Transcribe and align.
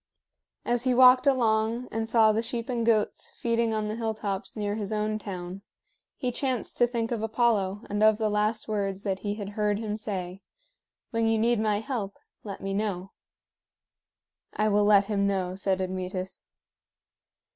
As 0.65 0.85
he 0.85 0.95
walked 0.95 1.27
along 1.27 1.87
and 1.91 2.09
saw 2.09 2.31
the 2.31 2.41
sheep 2.41 2.69
and 2.69 2.83
goats 2.83 3.33
feeding 3.39 3.71
on 3.71 3.87
the 3.87 3.93
hilltops 3.95 4.57
near 4.57 4.73
his 4.73 4.91
own 4.91 5.19
town, 5.19 5.61
he 6.17 6.31
chanced 6.31 6.75
to 6.79 6.87
think 6.87 7.11
of 7.11 7.21
Apollo 7.21 7.85
and 7.87 8.01
of 8.01 8.17
the 8.17 8.27
last 8.27 8.67
words 8.67 9.03
that 9.03 9.19
he 9.19 9.35
had 9.35 9.49
heard 9.49 9.77
him 9.77 9.97
say: 9.97 10.41
"When 11.11 11.27
you 11.27 11.37
need 11.37 11.59
my 11.59 11.81
help, 11.81 12.15
let 12.43 12.61
me 12.61 12.73
know." 12.73 13.11
"I 14.55 14.69
will 14.69 14.85
let 14.85 15.05
him 15.05 15.27
know," 15.27 15.55
said 15.55 15.79
Admetus. 15.79 16.41